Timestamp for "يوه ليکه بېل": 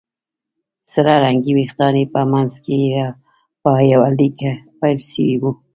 3.91-4.97